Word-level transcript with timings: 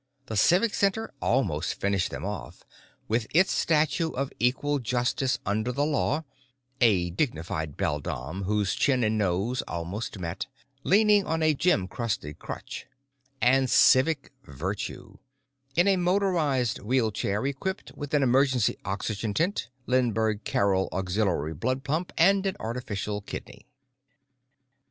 The 0.25 0.35
Civic 0.35 0.73
Center 0.73 1.13
almost 1.21 1.75
finished 1.75 2.09
them 2.09 2.25
off, 2.25 2.63
with 3.07 3.27
its 3.35 3.51
statue 3.51 4.09
of 4.09 4.33
Equal 4.39 4.79
Justice 4.79 5.37
Under 5.45 5.71
the 5.71 5.85
Law 5.85 6.23
(a 6.79 7.11
dignified 7.11 7.77
beldame 7.77 8.45
whose 8.45 8.73
chin 8.73 9.03
and 9.03 9.15
nose 9.19 9.61
almost 9.67 10.17
met, 10.17 10.47
leaning 10.83 11.23
on 11.25 11.43
a 11.43 11.53
gem 11.53 11.87
crusted 11.87 12.39
crutch) 12.39 12.87
and 13.43 13.69
Civic 13.69 14.31
Virtue 14.43 15.19
(in 15.75 15.87
a 15.87 15.97
motorized 15.97 16.79
wheelchair 16.79 17.45
equipped 17.45 17.91
with 17.91 18.15
an 18.15 18.23
emergency 18.23 18.77
oxygen 18.83 19.35
tent, 19.35 19.67
Lindbergh 19.85 20.43
Carrel 20.43 20.89
auxiliary 20.91 21.53
blood 21.53 21.83
pump 21.83 22.11
and 22.17 22.47
an 22.47 22.57
artificial 22.59 23.21
kidney). 23.21 23.67